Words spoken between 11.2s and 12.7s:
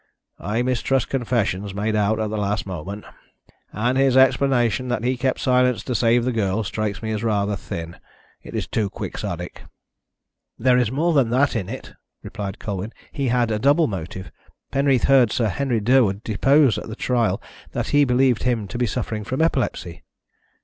that in it," replied